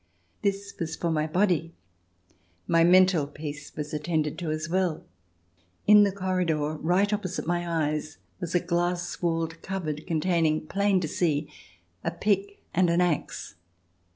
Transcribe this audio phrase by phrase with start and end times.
[0.41, 1.75] This was for the body;
[2.67, 5.05] my mental peace was attended to as well.
[5.85, 11.07] In the corridor, right opposite my eyes, was a glass walled cupboard, containing, plain to
[11.07, 11.51] see,
[12.03, 13.53] a pick and an axe.